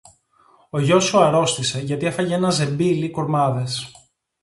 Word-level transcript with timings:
Ο 0.69 0.79
γιος 0.79 1.03
σου 1.05 1.19
αρρώστησε, 1.19 1.79
γιατί 1.79 2.05
έφαγε 2.05 2.33
ένα 2.35 2.49
ζεμπίλι 2.49 3.11
κουρμάδες 3.11 3.91